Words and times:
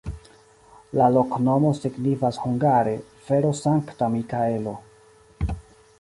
La 0.99 1.09
loknomo 1.17 1.73
signifas 1.81 2.41
hungare: 2.47 2.95
fero-Sankta 3.27 4.11
Mikaelo. 4.15 4.75